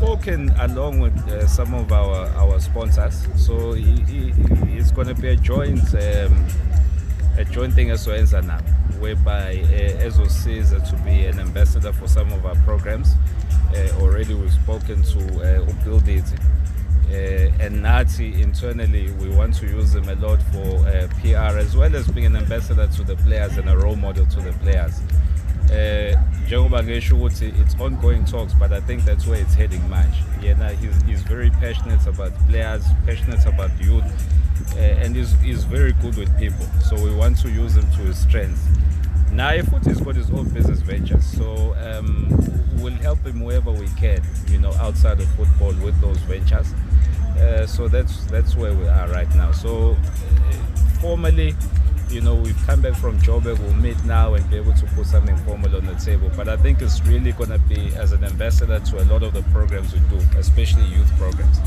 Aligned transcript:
spoken 0.00 0.48
along 0.60 0.98
with 0.98 1.14
uh, 1.28 1.46
some 1.46 1.74
of 1.74 1.92
our, 1.92 2.26
our 2.30 2.58
sponsors. 2.58 3.26
So 3.36 3.72
he, 3.72 4.00
he, 4.08 4.32
it's 4.78 4.90
going 4.90 5.08
to 5.08 5.14
be 5.14 5.28
a 5.28 5.36
joint 5.36 5.94
um, 5.94 6.46
a 7.36 7.44
joint 7.44 7.74
thing 7.74 7.88
esizoyenza 7.88 8.42
nabo 8.42 8.98
whereby 8.98 9.60
uh, 9.62 10.06
ezosiza 10.06 10.80
to 10.88 10.96
be 11.04 11.26
an 11.26 11.38
ambassador 11.38 11.92
for 11.92 12.08
some 12.08 12.32
of 12.32 12.46
our 12.46 12.56
programs. 12.64 13.14
Uh, 13.74 14.00
already 14.00 14.32
we've 14.32 14.52
spoken 14.52 15.02
to 15.02 15.18
uh, 15.18 15.66
Upilditi. 15.66 16.38
Uh, 17.10 17.52
and 17.60 17.82
Nati 17.82 18.40
internally, 18.40 19.10
we 19.20 19.28
want 19.28 19.54
to 19.56 19.66
use 19.66 19.92
them 19.92 20.08
a 20.08 20.14
lot 20.14 20.40
for 20.44 20.78
uh, 20.88 21.08
PR 21.20 21.58
as 21.58 21.76
well 21.76 21.94
as 21.94 22.08
being 22.08 22.26
an 22.26 22.36
ambassador 22.36 22.86
to 22.86 23.04
the 23.04 23.16
players 23.16 23.58
and 23.58 23.68
a 23.68 23.76
role 23.76 23.96
model 23.96 24.24
to 24.26 24.40
the 24.40 24.52
players. 24.60 25.02
Uh, 25.70 26.16
njengoba 26.46 26.82
it's 27.60 27.74
ongoing 27.80 28.24
talks 28.24 28.54
but 28.54 28.72
i 28.72 28.80
think 28.80 29.04
that's 29.04 29.24
where 29.26 29.40
it's 29.40 29.54
heading 29.54 29.80
manje. 29.88 30.18
Yena 30.40 30.70
he's, 30.80 31.02
he's 31.02 31.22
very 31.22 31.50
passionate 31.50 32.04
about 32.06 32.32
players 32.48 32.82
passionate 33.06 33.46
about 33.46 33.70
youth 33.80 34.04
uh, 34.76 34.78
and 34.78 35.16
he's, 35.16 35.32
he's 35.40 35.64
very 35.64 35.92
good 35.94 36.16
with 36.16 36.36
people. 36.38 36.66
So 36.88 36.96
we 37.02 37.14
want 37.14 37.38
to 37.38 37.50
use 37.50 37.76
him 37.76 37.90
to 37.92 38.02
his 38.02 38.18
strengths. 38.18 38.62
Naye 39.30 39.62
futhi 39.62 39.88
he's 39.88 40.00
got 40.00 40.16
his 40.16 40.30
own 40.30 40.48
business 40.48 40.80
ventures. 40.80 41.24
So 41.24 41.74
um, 41.80 42.28
we'll 42.76 42.92
help 42.94 43.24
him 43.24 43.40
wherever 43.40 43.70
we 43.70 43.86
can 43.98 44.22
you 44.48 44.58
know 44.58 44.72
outside 44.74 45.20
of 45.20 45.28
football 45.36 45.72
with 45.84 46.00
those 46.00 46.18
ventures. 46.18 46.72
Uh, 47.38 47.66
so 47.66 47.88
that's 47.88 48.24
that's 48.26 48.56
where 48.56 48.74
we 48.74 48.86
are 48.88 49.08
right 49.08 49.32
now. 49.34 49.52
So 49.52 49.92
uh, 49.92 50.52
formally 51.00 51.54
you 52.10 52.20
know, 52.20 52.34
we've 52.34 52.56
come 52.66 52.80
back 52.80 52.94
from 52.96 53.18
Joburg, 53.20 53.58
we'll 53.60 53.72
meet 53.74 54.02
now 54.04 54.34
and 54.34 54.48
be 54.50 54.56
able 54.56 54.74
to 54.74 54.86
put 54.86 55.06
something 55.06 55.36
formal 55.38 55.76
on 55.76 55.86
the 55.86 55.94
table. 55.94 56.30
But 56.36 56.48
I 56.48 56.56
think 56.56 56.82
it's 56.82 57.00
really 57.06 57.32
going 57.32 57.50
to 57.50 57.58
be 57.58 57.94
as 57.94 58.12
an 58.12 58.24
ambassador 58.24 58.80
to 58.80 59.02
a 59.02 59.04
lot 59.04 59.22
of 59.22 59.32
the 59.32 59.42
programs 59.52 59.92
we 59.92 60.00
do, 60.00 60.18
especially 60.36 60.84
youth 60.84 61.10
programs. 61.16 61.58